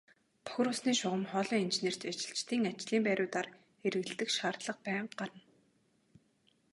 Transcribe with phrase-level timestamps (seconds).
[0.45, 3.47] Бохир усны шугам хоолойн инженерт ажилчдын ажлын байруудаар
[3.87, 5.41] эргэлдэх шаардлага байнга гарна.